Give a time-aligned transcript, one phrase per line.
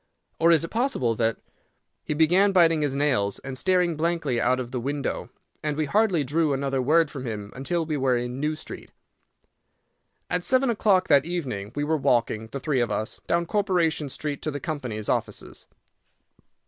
[0.39, 1.37] or is it possible that—"
[2.03, 5.29] He began biting his nails and staring blankly out of the window,
[5.61, 8.89] and we hardly drew another word from him until we were in New Street.
[10.27, 14.41] At seven o'clock that evening we were walking, the three of us, down Corporation Street
[14.41, 15.67] to the company's offices.